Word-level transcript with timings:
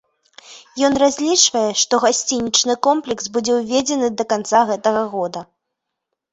Ён 0.87 0.93
разлічвае, 1.03 1.63
што 1.81 1.93
гасцінічны 2.05 2.77
комплекс 2.89 3.25
будзе 3.37 3.51
ўведзены 3.61 4.13
да 4.17 4.29
канца 4.37 4.65
гэтага 4.73 5.09
года. 5.17 5.49